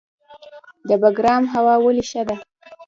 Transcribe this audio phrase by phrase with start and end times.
[0.87, 2.35] د بګرام هوا ولې ښه ده؟